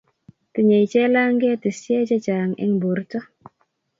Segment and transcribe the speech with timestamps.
[0.53, 3.19] tinyei chelange tisie che chang' eng' borto